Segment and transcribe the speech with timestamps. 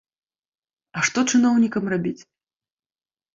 [0.99, 2.21] А што чыноўнікам рабіць?